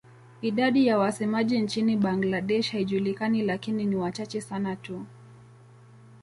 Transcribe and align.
Idadi 0.41 0.87
ya 0.87 0.97
wasemaji 0.97 1.59
nchini 1.61 1.97
Bangladesh 1.97 2.71
haijulikani 2.71 3.41
lakini 3.41 3.85
ni 3.85 3.95
wachache 3.95 4.41
sana 4.41 4.75
tu. 4.75 5.05